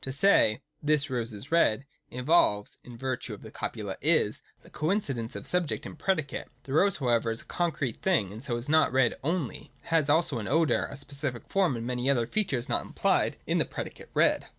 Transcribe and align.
To 0.01 0.11
say' 0.11 0.63
This 0.89 1.11
rose 1.11 1.31
is 1.31 1.51
red,' 1.51 1.85
involves 2.09 2.77
(in 2.83 2.97
virtue 2.97 3.35
of 3.35 3.43
the 3.43 3.51
copula' 3.51 3.97
is') 4.19 4.41
the 4.63 4.69
coincidence 4.71 5.35
of 5.35 5.45
subject 5.45 5.85
and 5.85 5.95
predicate. 5.95 6.47
The 6.63 6.73
rose 6.73 6.97
however 6.97 7.29
is 7.29 7.41
a 7.41 7.45
concrete 7.45 7.97
thing, 7.97 8.33
and 8.33 8.43
so 8.43 8.57
is 8.57 8.67
not 8.67 8.91
red 8.91 9.13
only: 9.23 9.69
it 9.83 9.87
has 9.89 10.09
also 10.09 10.39
an 10.39 10.47
odour, 10.47 10.87
a 10.89 10.97
specific 10.97 11.47
form, 11.47 11.75
and 11.77 11.85
many 11.85 12.09
other 12.09 12.25
features 12.25 12.67
not 12.67 12.81
implied 12.83 13.37
in 13.45 13.59
the 13.59 13.65
predicate 13.65 14.09
red. 14.15 14.47